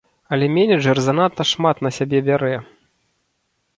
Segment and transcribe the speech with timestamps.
[0.35, 2.55] Але менеджэр занадта шмат на сябе бярэ.